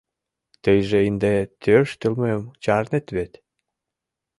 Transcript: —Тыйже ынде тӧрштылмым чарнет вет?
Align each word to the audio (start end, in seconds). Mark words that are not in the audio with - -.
—Тыйже 0.63 0.99
ынде 1.09 1.33
тӧрштылмым 1.61 2.41
чарнет 2.63 3.07
вет? 3.15 3.33